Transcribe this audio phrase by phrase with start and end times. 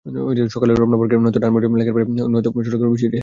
[0.55, 3.19] সকালে রমনা পার্কে, নয়তো ধানমন্ডি লেকের পাড়ে, নয়তো চট্টগ্রামের ডিসি হিলে হাঁটা।